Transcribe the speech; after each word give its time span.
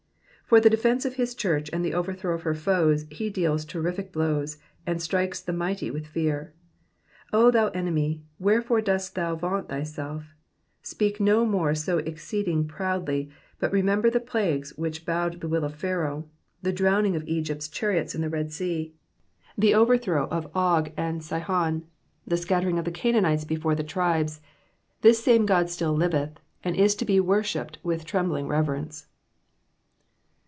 '*'* 0.51 0.51
For 0.51 0.59
the 0.59 0.69
defence 0.69 1.05
of 1.05 1.13
his 1.13 1.33
church 1.33 1.69
and 1.71 1.79
the 1.85 1.93
overthrow 1.93 2.35
of 2.35 2.41
her 2.41 2.53
foes 2.53 3.05
he 3.09 3.29
deals 3.29 3.63
terrific 3.63 4.11
blows, 4.11 4.57
and 4.85 5.01
strikes 5.01 5.39
the 5.39 5.53
mighty 5.53 5.89
with 5.89 6.05
fear. 6.05 6.51
O 7.31 7.51
thou 7.51 7.69
enemy, 7.69 8.23
wherefore 8.37 8.81
dost 8.81 9.15
thou 9.15 9.33
vaunt 9.37 9.69
thyself? 9.69 10.33
Speak 10.83 11.19
uo 11.19 11.47
more 11.47 11.73
so 11.73 11.99
exceeding 11.99 12.67
proudly, 12.67 13.29
but 13.59 13.71
remember 13.71 14.09
the 14.09 14.19
plagues 14.19 14.75
which 14.77 15.05
bowed 15.05 15.39
the 15.39 15.47
will 15.47 15.63
of 15.63 15.73
Pharaoh, 15.75 16.25
the 16.61 16.73
drowning 16.73 17.15
of 17.15 17.25
Egypt's 17.29 17.69
chariots 17.69 18.13
in 18.13 18.19
the 18.19 18.27
Red 18.27 18.51
Sea, 18.51 18.93
the 19.57 19.73
overthrow 19.73 20.27
of 20.27 20.51
Og 20.53 20.91
and 20.97 21.23
Sihon, 21.23 21.85
the 22.27 22.35
scattering 22.35 22.77
of 22.77 22.83
the 22.83 22.91
Canaanites 22.91 23.45
before 23.45 23.73
the 23.75 23.83
tribes. 23.85 24.41
This 24.99 25.23
same 25.23 25.45
God 25.45 25.69
still 25.69 25.93
liveth, 25.93 26.41
and 26.61 26.75
is 26.75 26.93
to 26.95 27.05
be 27.05 27.21
worshipped 27.21 27.77
with 27.83 28.03
trembling 28.03 28.49
reverence. 28.49 29.07